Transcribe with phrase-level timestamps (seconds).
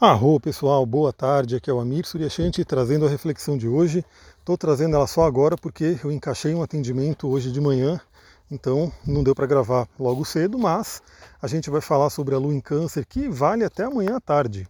[0.00, 4.04] Arro pessoal, boa tarde, aqui é o Amir Suryashanti trazendo a reflexão de hoje.
[4.38, 8.00] Estou trazendo ela só agora porque eu encaixei um atendimento hoje de manhã,
[8.48, 11.02] então não deu para gravar logo cedo, mas
[11.42, 14.68] a gente vai falar sobre a lua em câncer que vale até amanhã à tarde.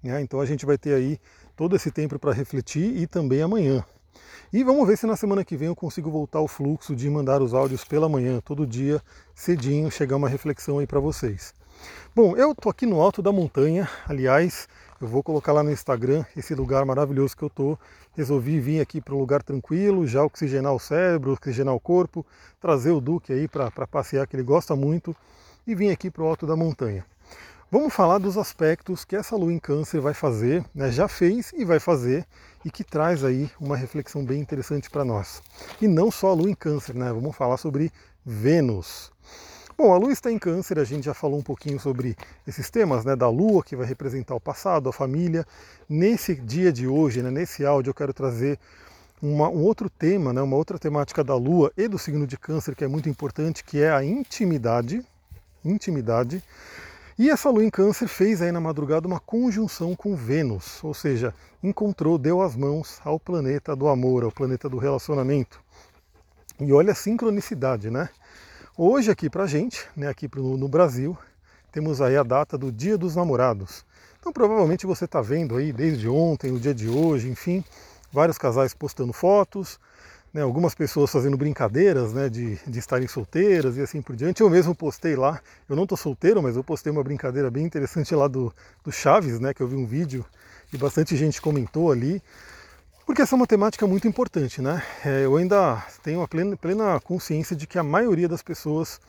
[0.00, 0.20] Né?
[0.20, 1.18] Então a gente vai ter aí
[1.56, 3.84] todo esse tempo para refletir e também amanhã.
[4.52, 7.42] E vamos ver se na semana que vem eu consigo voltar ao fluxo de mandar
[7.42, 9.02] os áudios pela manhã, todo dia,
[9.34, 11.52] cedinho, chegar uma reflexão aí para vocês.
[12.14, 14.68] Bom, eu tô aqui no alto da montanha, aliás,
[15.00, 17.78] eu vou colocar lá no Instagram esse lugar maravilhoso que eu tô.
[18.16, 22.26] Resolvi vir aqui para um lugar tranquilo, já oxigenar o cérebro, oxigenar o corpo,
[22.60, 25.14] trazer o Duque aí para passear, que ele gosta muito,
[25.66, 27.06] e vim aqui para o alto da montanha.
[27.70, 31.64] Vamos falar dos aspectos que essa lua em câncer vai fazer, né, já fez e
[31.64, 32.26] vai fazer,
[32.64, 35.42] e que traz aí uma reflexão bem interessante para nós.
[35.80, 37.12] E não só a lua em câncer, né?
[37.12, 37.92] Vamos falar sobre
[38.24, 39.12] Vênus.
[39.80, 43.04] Bom, a Lua está em câncer, a gente já falou um pouquinho sobre esses temas,
[43.04, 45.46] né, da Lua, que vai representar o passado, a família.
[45.88, 48.58] Nesse dia de hoje, né, nesse áudio, eu quero trazer
[49.22, 52.74] uma, um outro tema, né, uma outra temática da Lua e do signo de câncer,
[52.74, 55.00] que é muito importante, que é a intimidade.
[55.64, 56.42] Intimidade.
[57.16, 61.32] E essa Lua em câncer fez aí na madrugada uma conjunção com Vênus, ou seja,
[61.62, 65.60] encontrou, deu as mãos ao planeta do amor, ao planeta do relacionamento.
[66.58, 68.08] E olha a sincronicidade, né?
[68.80, 71.18] Hoje aqui para gente, né, aqui no Brasil,
[71.72, 73.84] temos aí a data do Dia dos Namorados.
[74.20, 77.64] Então provavelmente você está vendo aí desde ontem, o dia de hoje, enfim,
[78.12, 79.80] vários casais postando fotos,
[80.32, 84.42] né, algumas pessoas fazendo brincadeiras né, de, de estarem solteiras e assim por diante.
[84.42, 88.14] Eu mesmo postei lá, eu não estou solteiro, mas eu postei uma brincadeira bem interessante
[88.14, 90.24] lá do, do Chaves, né, que eu vi um vídeo
[90.72, 92.22] e bastante gente comentou ali.
[93.08, 94.82] Porque essa é uma temática muito importante, né?
[95.02, 99.00] É, eu ainda tenho a plena, plena consciência de que a maioria das pessoas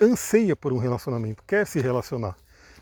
[0.00, 2.34] anseia por um relacionamento, quer se relacionar.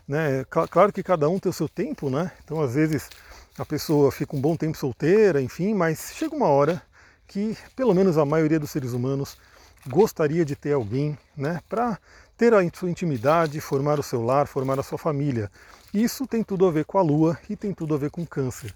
[0.07, 0.45] Né?
[0.45, 2.31] Claro que cada um tem o seu tempo, né?
[2.41, 3.09] Então às vezes
[3.57, 6.81] a pessoa fica um bom tempo solteira, enfim, mas chega uma hora
[7.27, 9.37] que pelo menos a maioria dos seres humanos
[9.85, 11.99] gostaria de ter alguém, né, para
[12.37, 15.51] ter a sua intimidade, formar o seu lar, formar a sua família.
[15.93, 18.73] Isso tem tudo a ver com a lua e tem tudo a ver com câncer.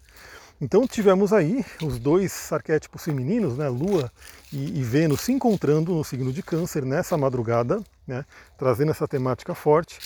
[0.62, 4.12] Então tivemos aí os dois arquétipos femininos, né, Lua
[4.52, 8.26] e, e Vênus, se encontrando no signo de Câncer nessa madrugada, né,
[8.58, 10.00] trazendo essa temática forte.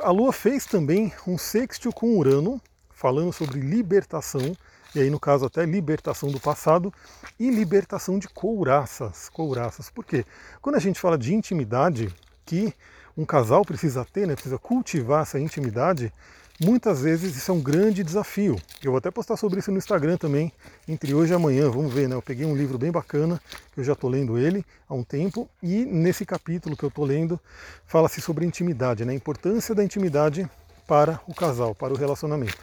[0.00, 2.60] A Lua fez também um sextil com Urano,
[2.90, 4.56] falando sobre libertação,
[4.94, 6.94] e aí no caso até libertação do passado
[7.36, 9.28] e libertação de couraças.
[9.30, 9.90] Couraças.
[9.90, 10.24] Por quê?
[10.60, 12.14] Quando a gente fala de intimidade,
[12.46, 12.72] que
[13.16, 16.12] um casal precisa ter, né, precisa cultivar essa intimidade,
[16.60, 18.56] Muitas vezes isso é um grande desafio.
[18.82, 20.52] Eu vou até postar sobre isso no Instagram também,
[20.86, 21.68] entre hoje e amanhã.
[21.68, 22.14] Vamos ver, né?
[22.14, 23.40] Eu peguei um livro bem bacana,
[23.76, 27.40] eu já estou lendo ele há um tempo, e nesse capítulo que eu estou lendo,
[27.86, 29.12] fala-se sobre intimidade, né?
[29.12, 30.48] A importância da intimidade
[30.86, 32.56] para o casal, para o relacionamento.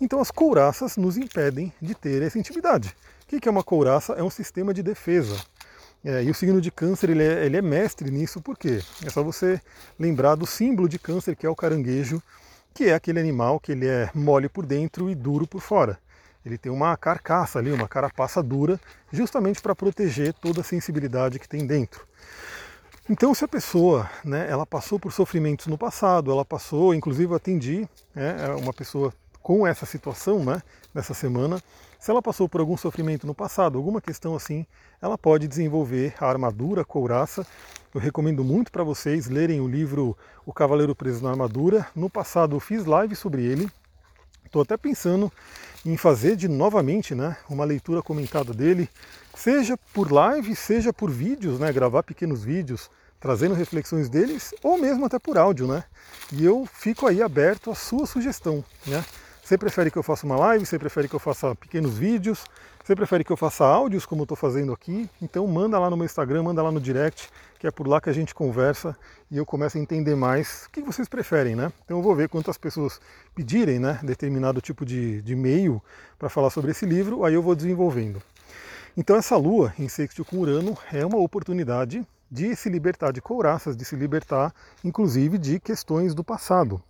[0.00, 2.94] Então as couraças nos impedem de ter essa intimidade.
[3.22, 4.14] O que é uma couraça?
[4.14, 5.36] É um sistema de defesa.
[6.04, 8.82] É, e o signo de câncer ele é, ele é mestre nisso, por quê?
[9.04, 9.60] É só você
[9.98, 12.22] lembrar do símbolo de câncer que é o caranguejo,
[12.74, 15.98] que é aquele animal que ele é mole por dentro e duro por fora.
[16.44, 18.78] Ele tem uma carcaça ali, uma carapaça dura,
[19.12, 22.06] justamente para proteger toda a sensibilidade que tem dentro.
[23.08, 27.36] Então, se a pessoa, né, ela passou por sofrimentos no passado, ela passou, inclusive eu
[27.36, 30.60] atendi né, uma pessoa com essa situação, né,
[30.92, 31.62] nessa semana,
[32.00, 34.66] se ela passou por algum sofrimento no passado, alguma questão assim,
[35.00, 37.46] ela pode desenvolver a armadura, a couraça.
[37.94, 41.86] Eu recomendo muito para vocês lerem o livro O Cavaleiro Preso na Armadura.
[41.94, 43.70] No passado eu fiz live sobre ele.
[44.44, 45.30] Estou até pensando
[45.86, 48.88] em fazer de novamente né, uma leitura comentada dele,
[49.32, 52.90] seja por live, seja por vídeos, né, gravar pequenos vídeos
[53.20, 55.84] trazendo reflexões deles, ou mesmo até por áudio, né?
[56.30, 59.02] E eu fico aí aberto à sua sugestão, né?
[59.42, 60.66] Você prefere que eu faça uma live?
[60.66, 62.44] Você prefere que eu faça pequenos vídeos?
[62.84, 65.08] Você prefere que eu faça áudios, como eu estou fazendo aqui?
[65.22, 68.10] Então manda lá no meu Instagram, manda lá no direct, que é por lá que
[68.10, 68.94] a gente conversa
[69.30, 71.72] e eu começo a entender mais o que vocês preferem, né?
[71.82, 73.00] Então eu vou ver quantas pessoas
[73.34, 75.82] pedirem, né, determinado tipo de, de e-mail
[76.18, 78.22] para falar sobre esse livro, aí eu vou desenvolvendo.
[78.94, 83.78] Então essa lua em sexto com Urano é uma oportunidade de se libertar de couraças,
[83.78, 84.54] de se libertar,
[84.84, 86.82] inclusive, de questões do passado.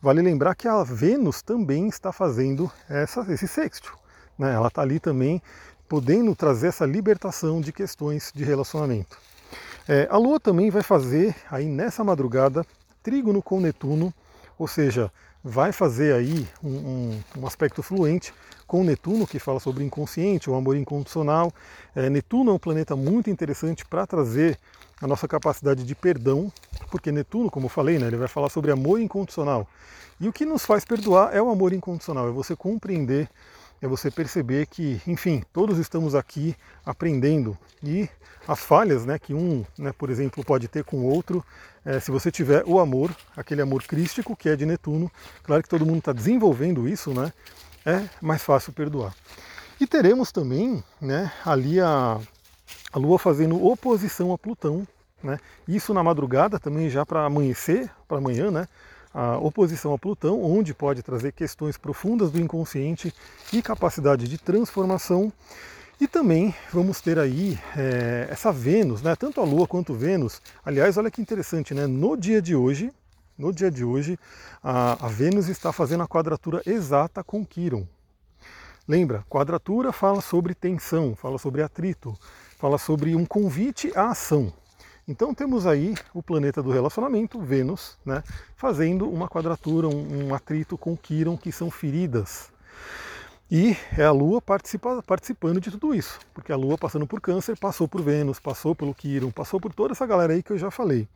[0.00, 4.03] Vale lembrar que a Vênus também está fazendo essa, esse sexto.
[4.38, 4.52] Né?
[4.52, 5.40] Ela está ali também
[5.88, 9.16] podendo trazer essa libertação de questões de relacionamento.
[9.88, 12.64] É, a Lua também vai fazer aí nessa madrugada
[13.02, 14.12] trígono com Netuno,
[14.58, 15.12] ou seja,
[15.44, 18.32] vai fazer aí um, um, um, aspecto fluente
[18.66, 21.52] com Netuno, que fala sobre inconsciente, o amor incondicional.
[21.94, 24.58] É, Netuno é um planeta muito interessante para trazer
[25.02, 26.50] a nossa capacidade de perdão,
[26.90, 29.68] porque Netuno, como eu falei, né, ele vai falar sobre amor incondicional.
[30.18, 33.28] E o que nos faz perdoar é o amor incondicional, é você compreender,
[33.80, 38.08] é você perceber que, enfim, todos estamos aqui aprendendo e
[38.46, 41.44] as falhas né, que um, né, por exemplo, pode ter com o outro,
[41.84, 45.10] é, se você tiver o amor, aquele amor crístico que é de Netuno,
[45.42, 47.32] claro que todo mundo está desenvolvendo isso, né,
[47.84, 49.14] é mais fácil perdoar.
[49.80, 52.18] E teremos também né, ali a,
[52.92, 54.86] a Lua fazendo oposição a Plutão,
[55.22, 58.68] né, isso na madrugada também já para amanhecer, para amanhã, né,
[59.14, 63.14] a oposição a Plutão, onde pode trazer questões profundas do inconsciente
[63.52, 65.32] e capacidade de transformação.
[66.00, 69.14] E também vamos ter aí é, essa Vênus, né?
[69.14, 70.42] tanto a Lua quanto Vênus.
[70.64, 71.86] Aliás, olha que interessante, né?
[71.86, 72.92] no dia de hoje,
[73.38, 74.18] no dia de hoje,
[74.60, 77.86] a, a Vênus está fazendo a quadratura exata com Quiron.
[78.86, 82.18] Lembra, quadratura fala sobre tensão, fala sobre atrito,
[82.58, 84.52] fala sobre um convite à ação.
[85.06, 88.22] Então temos aí o planeta do relacionamento, Vênus, né,
[88.56, 92.50] fazendo uma quadratura, um, um atrito com Quiron, que são feridas.
[93.50, 97.58] E é a Lua participa, participando de tudo isso, porque a Lua passando por Câncer,
[97.58, 100.70] passou por Vênus, passou pelo Quiron, passou por toda essa galera aí que eu já
[100.70, 101.06] falei.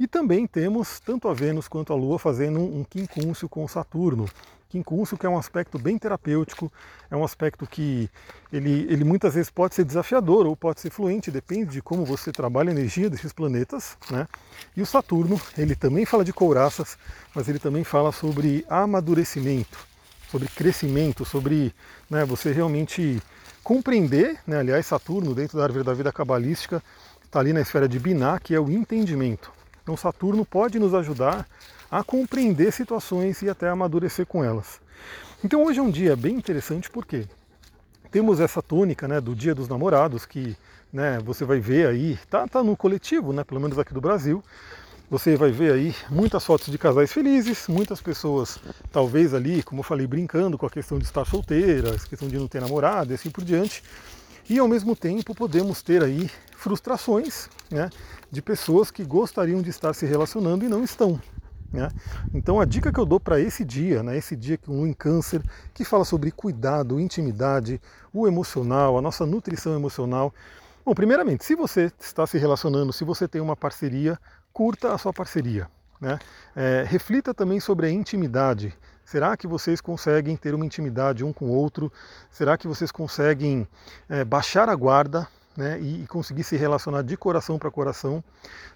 [0.00, 4.26] E também temos tanto a Vênus quanto a Lua fazendo um quincúncio com Saturno,
[4.74, 6.72] quincúncio, que é um aspecto bem terapêutico,
[7.08, 8.10] é um aspecto que
[8.52, 12.32] ele, ele muitas vezes pode ser desafiador ou pode ser fluente, depende de como você
[12.32, 13.96] trabalha a energia desses planetas.
[14.10, 14.26] Né?
[14.76, 16.98] E o Saturno, ele também fala de couraças,
[17.34, 19.78] mas ele também fala sobre amadurecimento,
[20.28, 21.72] sobre crescimento, sobre
[22.10, 23.22] né, você realmente
[23.62, 26.82] compreender, né, aliás, Saturno, dentro da árvore da vida cabalística,
[27.24, 29.52] está ali na esfera de Binah, que é o entendimento.
[29.82, 31.46] Então Saturno pode nos ajudar
[31.94, 34.80] a compreender situações e até amadurecer com elas.
[35.44, 37.24] Então hoje é um dia bem interessante porque
[38.10, 40.56] temos essa tônica né, do Dia dos Namorados que
[40.92, 44.42] né, você vai ver aí, tá, tá no coletivo, né, pelo menos aqui do Brasil,
[45.08, 48.58] você vai ver aí muitas fotos de casais felizes, muitas pessoas
[48.90, 52.36] talvez ali, como eu falei, brincando com a questão de estar solteira, a questão de
[52.36, 53.84] não ter namorado e assim por diante.
[54.50, 57.88] E ao mesmo tempo podemos ter aí frustrações né,
[58.32, 61.20] de pessoas que gostariam de estar se relacionando e não estão.
[61.72, 61.88] Né?
[62.32, 64.92] Então a dica que eu dou para esse dia, né, esse dia que um em
[64.92, 67.80] câncer, que fala sobre cuidado, intimidade,
[68.12, 70.32] o emocional, a nossa nutrição emocional.
[70.84, 74.18] Bom, primeiramente, se você está se relacionando, se você tem uma parceria,
[74.52, 75.68] curta a sua parceria.
[76.00, 76.18] Né?
[76.54, 78.76] É, reflita também sobre a intimidade.
[79.04, 81.92] Será que vocês conseguem ter uma intimidade um com o outro?
[82.30, 83.66] Será que vocês conseguem
[84.08, 88.22] é, baixar a guarda né, e, conseguir se relacionar de coração para coração.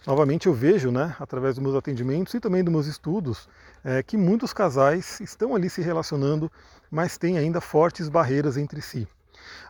[0.06, 3.48] Novamente eu vejo, né, através dos meus atendimentos e também dos meus estudos,
[3.84, 6.50] é, que muitos casais estão ali se relacionando,
[6.90, 9.06] mas têm ainda fortes barreiras entre si.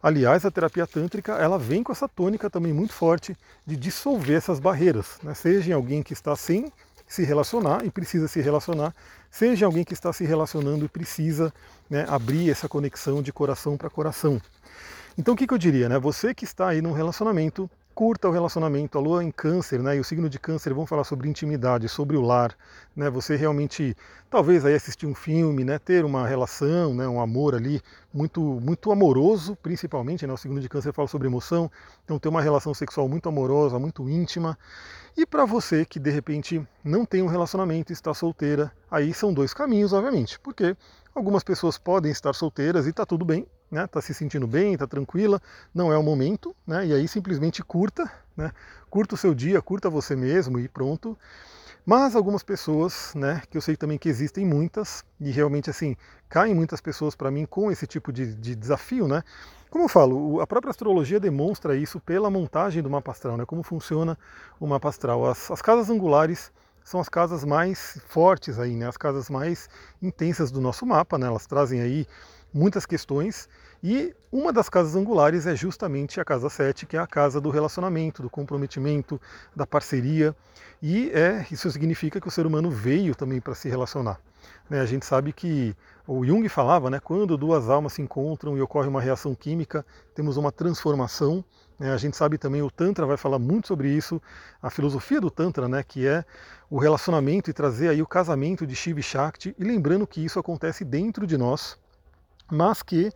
[0.02, 4.60] Aliás, a terapia tântrica ela vem com essa tônica também muito forte de dissolver essas
[4.60, 5.34] barreiras, né?
[5.34, 6.72] seja em alguém que está sem
[7.06, 8.94] se relacionar e precisa se relacionar,
[9.30, 11.52] seja alguém que está se relacionando e precisa
[11.88, 14.40] né, abrir essa conexão de coração para coração.
[15.18, 15.98] Então o que, que eu diria, né?
[15.98, 19.96] Você que está aí num relacionamento, curta o relacionamento, a lua em câncer, né?
[19.96, 22.56] E o signo de câncer vão falar sobre intimidade, sobre o lar,
[22.94, 23.10] né?
[23.10, 23.96] Você realmente,
[24.30, 25.76] talvez aí assistir um filme, né?
[25.76, 27.08] Ter uma relação, né?
[27.08, 27.82] Um amor ali
[28.14, 30.32] muito, muito amoroso, principalmente, né?
[30.32, 31.68] O signo de câncer fala sobre emoção,
[32.04, 34.56] então ter uma relação sexual muito amorosa, muito íntima.
[35.16, 39.52] E para você que de repente não tem um relacionamento, está solteira, aí são dois
[39.52, 40.76] caminhos, obviamente, porque
[41.18, 43.86] algumas pessoas podem estar solteiras e está tudo bem, né?
[43.86, 45.42] Tá se sentindo bem, está tranquila,
[45.74, 46.86] não é o momento, né?
[46.86, 48.52] E aí simplesmente curta, né?
[48.88, 51.18] Curta o seu dia, curta você mesmo e pronto.
[51.84, 55.96] Mas algumas pessoas, né, que eu sei também que existem muitas, e realmente assim,
[56.28, 59.22] caem muitas pessoas para mim com esse tipo de, de, desafio, né?
[59.70, 63.46] Como eu falo, a própria astrologia demonstra isso pela montagem do mapa astral, né?
[63.46, 64.18] Como funciona
[64.60, 65.26] o mapa astral.
[65.26, 66.52] As, as casas angulares
[66.88, 68.88] são as casas mais fortes aí, né?
[68.88, 69.68] As casas mais
[70.00, 71.26] intensas do nosso mapa, né?
[71.26, 72.06] Elas trazem aí
[72.50, 73.46] muitas questões.
[73.82, 77.48] E uma das casas angulares é justamente a casa 7, que é a casa do
[77.48, 79.20] relacionamento, do comprometimento,
[79.54, 80.34] da parceria.
[80.82, 84.20] E é, isso significa que o ser humano veio também para se relacionar.
[84.68, 85.74] Né, a gente sabe que
[86.06, 90.36] o Jung falava, né, quando duas almas se encontram e ocorre uma reação química, temos
[90.36, 91.44] uma transformação.
[91.78, 94.20] Né, a gente sabe também, o Tantra vai falar muito sobre isso,
[94.60, 96.24] a filosofia do Tantra, né, que é
[96.68, 100.38] o relacionamento e trazer aí o casamento de Shiva e Shakti, e lembrando que isso
[100.38, 101.78] acontece dentro de nós,
[102.50, 103.10] mas que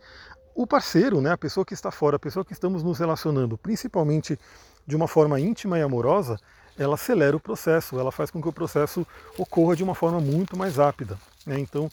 [0.55, 4.39] o parceiro, né, a pessoa que está fora, a pessoa que estamos nos relacionando, principalmente
[4.85, 6.39] de uma forma íntima e amorosa,
[6.77, 9.05] ela acelera o processo, ela faz com que o processo
[9.37, 11.17] ocorra de uma forma muito mais rápida.
[11.45, 11.59] Né?
[11.59, 11.89] Então,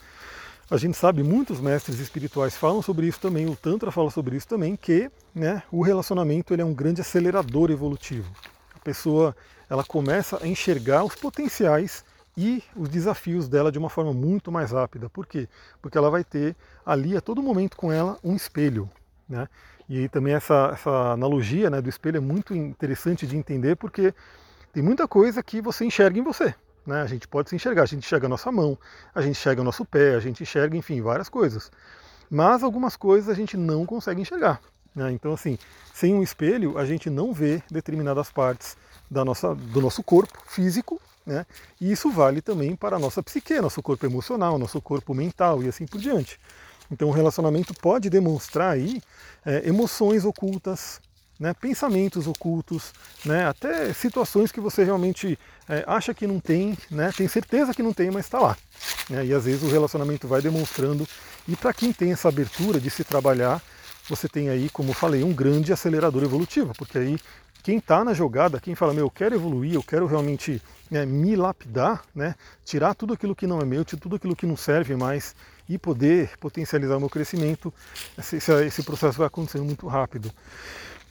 [0.69, 4.47] a gente sabe, muitos mestres espirituais falam sobre isso também, o Tantra fala sobre isso
[4.47, 8.31] também, que né, o relacionamento ele é um grande acelerador evolutivo.
[8.73, 9.35] A pessoa
[9.69, 12.03] ela começa a enxergar os potenciais
[12.37, 15.09] e os desafios dela de uma forma muito mais rápida.
[15.09, 15.47] Por quê?
[15.81, 18.89] Porque ela vai ter ali a todo momento com ela um espelho.
[19.27, 19.47] Né?
[19.89, 24.13] E também essa, essa analogia né, do espelho é muito interessante de entender porque
[24.71, 26.55] tem muita coisa que você enxerga em você.
[26.85, 27.01] Né?
[27.01, 28.77] A gente pode se enxergar, a gente enxerga a nossa mão,
[29.13, 31.71] a gente enxerga o nosso pé, a gente enxerga, enfim, várias coisas.
[32.29, 34.61] Mas algumas coisas a gente não consegue enxergar.
[34.95, 35.11] Né?
[35.11, 35.57] Então, assim,
[35.93, 38.77] sem um espelho, a gente não vê determinadas partes
[39.09, 41.45] da nossa, do nosso corpo físico, né?
[41.79, 45.67] e isso vale também para a nossa psique, nosso corpo emocional, nosso corpo mental e
[45.67, 46.39] assim por diante.
[46.91, 49.01] Então, o relacionamento pode demonstrar aí
[49.45, 50.99] é, emoções ocultas,
[51.39, 52.93] né, pensamentos ocultos,
[53.25, 57.81] né, até situações que você realmente é, acha que não tem, né, tem certeza que
[57.81, 58.57] não tem, mas está lá.
[59.09, 61.07] Né, e às vezes o relacionamento vai demonstrando.
[61.47, 63.59] E para quem tem essa abertura de se trabalhar,
[64.07, 67.17] você tem aí, como falei, um grande acelerador evolutivo, porque aí
[67.61, 71.35] quem está na jogada, quem fala, meu, eu quero evoluir, eu quero realmente né, me
[71.35, 75.35] lapidar, né, tirar tudo aquilo que não é meu, tudo aquilo que não serve mais
[75.69, 77.73] e poder potencializar o meu crescimento,
[78.17, 80.31] esse, esse processo vai acontecendo muito rápido.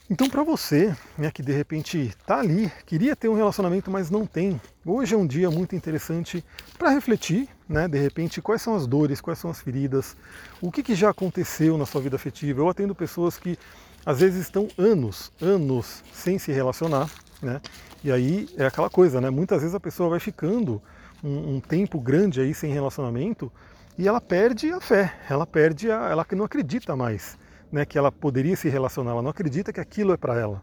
[0.09, 4.25] Então, para você né, que de repente está ali, queria ter um relacionamento, mas não
[4.25, 6.43] tem, hoje é um dia muito interessante
[6.77, 10.17] para refletir, né, de repente, quais são as dores, quais são as feridas,
[10.61, 12.59] o que, que já aconteceu na sua vida afetiva.
[12.59, 13.57] Eu atendo pessoas que
[14.05, 17.09] às vezes estão anos, anos sem se relacionar,
[17.41, 17.61] né,
[18.03, 20.81] e aí é aquela coisa, né, muitas vezes a pessoa vai ficando
[21.23, 23.51] um, um tempo grande aí sem relacionamento
[23.97, 27.37] e ela perde a fé, ela perde a, ela não acredita mais
[27.71, 30.61] né, que ela poderia se relacionar, ela não acredita que aquilo é para ela.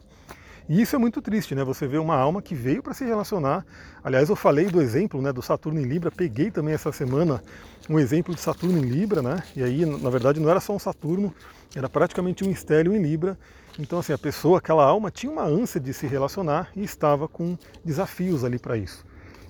[0.69, 1.65] E isso é muito triste, né?
[1.65, 3.65] Você vê uma alma que veio para se relacionar.
[4.05, 7.43] Aliás, eu falei do exemplo né, do Saturno em Libra, peguei também essa semana
[7.89, 9.43] um exemplo de Saturno em Libra, né?
[9.57, 11.35] E aí, na verdade, não era só um Saturno,
[11.75, 13.39] era praticamente um estélio em Libra.
[13.79, 17.57] Então, assim, a pessoa, aquela alma, tinha uma ânsia de se relacionar e estava com
[17.85, 19.05] desafios ali para isso.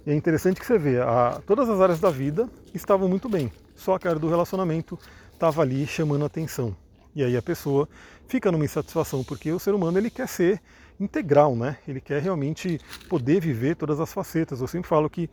[0.07, 3.53] E é interessante que você vê, a, todas as áreas da vida estavam muito bem,
[3.75, 4.99] só a área do relacionamento
[5.33, 6.77] estava ali chamando atenção.
[7.15, 7.89] E aí a pessoa
[8.27, 10.61] fica numa insatisfação, porque o ser humano ele quer ser
[11.01, 11.79] integral, né?
[11.87, 14.61] Ele quer realmente poder viver todas as facetas.
[14.61, 15.31] Eu sempre falo que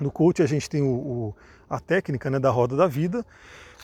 [0.00, 1.34] no coach a gente tem o, o,
[1.68, 3.24] a técnica né, da roda da vida,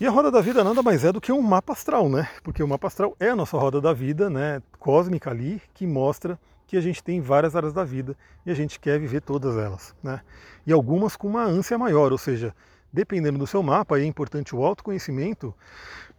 [0.01, 2.29] e a roda da vida nada mais é do que um mapa astral, né?
[2.43, 6.39] Porque o mapa astral é a nossa roda da vida, né, cósmica ali, que mostra
[6.67, 9.95] que a gente tem várias áreas da vida e a gente quer viver todas elas,
[10.03, 10.21] né?
[10.67, 12.55] E algumas com uma ânsia maior, ou seja,
[12.93, 15.55] dependendo do seu mapa, e é importante o autoconhecimento,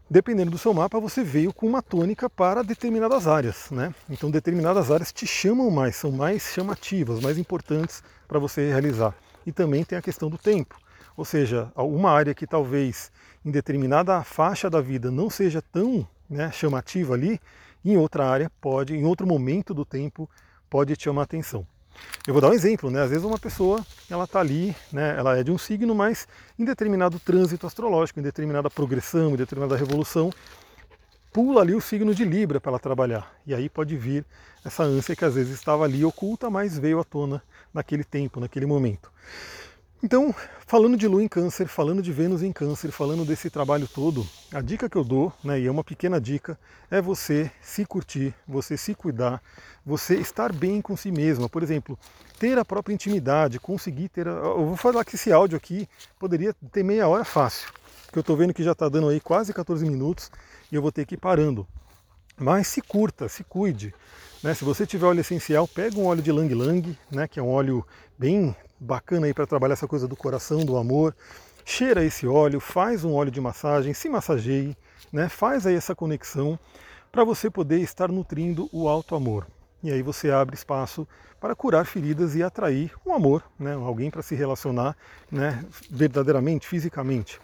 [0.10, 3.70] dependendo do seu mapa, você veio com uma tônica para determinadas áreas.
[3.72, 3.94] Né?
[4.10, 9.16] Então, determinadas áreas te chamam mais, são mais chamativas, mais importantes para você realizar.
[9.46, 10.78] E também tem a questão do tempo.
[11.16, 13.12] Ou seja, uma área que talvez
[13.46, 17.40] em determinada faixa da vida não seja tão né, chamativa ali,
[17.84, 20.30] em outra área pode, em outro momento do tempo,
[20.70, 21.66] pode te chamar atenção.
[22.28, 23.02] Eu vou dar um exemplo, né?
[23.04, 25.16] Às vezes uma pessoa, ela está ali, né?
[25.18, 26.28] Ela é de um signo, mas
[26.60, 30.32] em determinado trânsito astrológico, em determinada progressão, em determinada revolução,
[31.32, 33.32] pula ali o signo de Libra para ela trabalhar.
[33.46, 34.26] E aí pode vir
[34.64, 37.42] essa ânsia que às vezes estava ali oculta, mas veio à tona
[37.76, 39.12] naquele tempo, naquele momento.
[40.02, 40.34] Então,
[40.68, 44.62] falando de Lua em Câncer, falando de Vênus em Câncer, falando desse trabalho todo, a
[44.62, 46.58] dica que eu dou, né, e é uma pequena dica,
[46.92, 49.42] é você se curtir, você se cuidar,
[49.86, 51.50] você estar bem com si mesma.
[51.50, 51.98] Por exemplo,
[52.40, 54.28] ter a própria intimidade, conseguir ter.
[54.28, 54.32] A...
[54.32, 55.90] Eu vou falar que esse áudio aqui
[56.20, 57.72] poderia ter meia hora fácil,
[58.06, 60.32] porque eu estou vendo que já está dando aí quase 14 minutos
[60.72, 61.68] e eu vou ter que ir parando.
[62.38, 63.94] Mas se curta, se cuide.
[64.46, 64.54] Né?
[64.54, 67.50] Se você tiver óleo essencial, pega um óleo de Lang Lang, né, que é um
[67.50, 67.84] óleo
[68.16, 71.16] bem bacana aí para trabalhar essa coisa do coração, do amor.
[71.66, 74.78] Cheira esse óleo, faz um óleo de massagem, se massageie,
[75.12, 75.28] né?
[75.30, 76.60] faz aí essa conexão
[77.12, 79.48] para você poder estar nutrindo o alto amor.
[79.86, 81.08] E aí você abre espaço
[81.40, 83.74] para curar feridas e atrair um amor, né?
[83.74, 84.98] alguém para se relacionar
[85.32, 85.64] né?
[85.92, 87.40] verdadeiramente, fisicamente.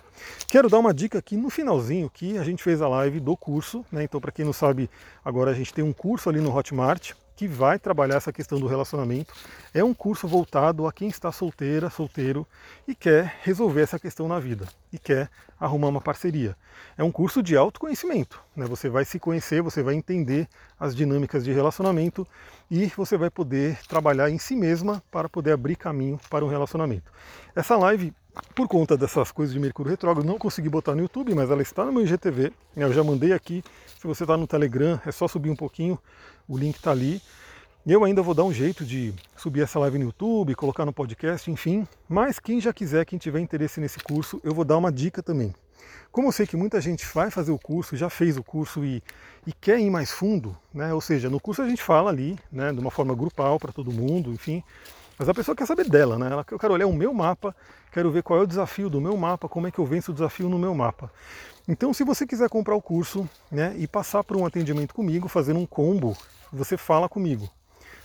[0.48, 3.86] Quero dar uma dica aqui no finalzinho que a gente fez a live do curso,
[3.92, 4.04] né?
[4.04, 4.90] Então, para quem não sabe,
[5.24, 8.68] agora a gente tem um curso ali no Hotmart que vai trabalhar essa questão do
[8.68, 9.34] relacionamento.
[9.74, 12.46] É um curso voltado a quem está solteira, solteiro
[12.88, 15.28] e quer resolver essa questão na vida e quer
[15.60, 16.56] arrumar uma parceria.
[16.96, 18.40] É um curso de autoconhecimento.
[18.56, 18.68] Né?
[18.68, 20.48] Você vai se conhecer, você vai entender
[20.80, 22.28] as dinâmicas de relacionamento
[22.70, 27.12] e você vai poder trabalhar em si mesma para poder abrir caminho para um relacionamento.
[27.56, 28.14] Essa live
[28.56, 31.86] por conta dessas coisas de Mercúrio Retrógrado, não consegui botar no YouTube, mas ela está
[31.86, 32.54] no meu IGTV.
[32.76, 33.64] Eu já mandei aqui.
[34.00, 36.00] Se você está no Telegram, é só subir um pouquinho,
[36.52, 37.22] o link está ali.
[37.88, 41.50] Eu ainda vou dar um jeito de subir essa live no YouTube, colocar no podcast,
[41.50, 41.88] enfim.
[42.08, 45.56] Mas quem já quiser, quem tiver interesse nesse curso, eu vou dar uma dica também.
[46.12, 49.02] Como eu sei que muita gente vai fazer o curso, já fez o curso e,
[49.48, 50.94] e quer ir mais fundo, né?
[50.94, 53.92] ou seja, no curso a gente fala ali, né, de uma forma grupal para todo
[53.92, 54.62] mundo, enfim,
[55.18, 56.32] mas a pessoa quer saber dela, né?
[56.32, 57.56] Ela, eu quero olhar o meu mapa,
[57.92, 60.14] quero ver qual é o desafio do meu mapa, como é que eu venço o
[60.14, 61.12] desafio no meu mapa.
[61.68, 65.60] Então, se você quiser comprar o curso né, e passar por um atendimento comigo, fazendo
[65.60, 66.18] um combo,
[66.52, 67.50] você fala comigo.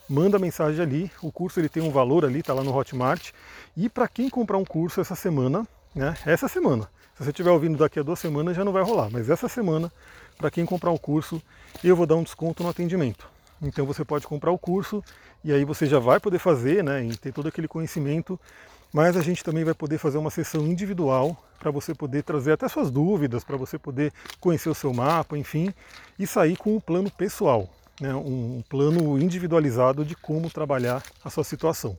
[0.08, 3.32] Manda mensagem ali, o curso ele tem um valor ali, está lá no Hotmart.
[3.76, 6.84] E para quem comprar um curso essa semana, né, essa semana,
[7.16, 9.90] se você estiver ouvindo daqui a duas semanas já não vai rolar, mas essa semana,
[10.38, 11.42] para quem comprar o curso,
[11.82, 13.28] eu vou dar um desconto no atendimento.
[13.60, 15.02] Então você pode comprar o curso
[15.42, 18.38] e aí você já vai poder fazer, né, e ter todo aquele conhecimento,
[18.92, 22.68] mas a gente também vai poder fazer uma sessão individual para você poder trazer até
[22.68, 25.74] suas dúvidas, para você poder conhecer o seu mapa, enfim,
[26.18, 27.68] e sair com um plano pessoal,
[28.00, 31.98] né, um plano individualizado de como trabalhar a sua situação.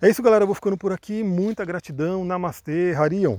[0.00, 0.42] É isso, galera.
[0.42, 1.22] Eu vou ficando por aqui.
[1.22, 2.24] Muita gratidão.
[2.24, 3.38] Namastê, Harion.